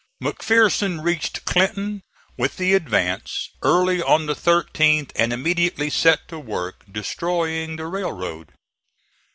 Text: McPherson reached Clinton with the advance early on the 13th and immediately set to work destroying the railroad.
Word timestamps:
McPherson 0.19 1.03
reached 1.03 1.45
Clinton 1.45 2.01
with 2.35 2.57
the 2.57 2.73
advance 2.73 3.49
early 3.61 4.01
on 4.01 4.25
the 4.25 4.33
13th 4.33 5.11
and 5.15 5.31
immediately 5.31 5.91
set 5.91 6.27
to 6.29 6.39
work 6.39 6.83
destroying 6.91 7.75
the 7.75 7.85
railroad. 7.85 8.51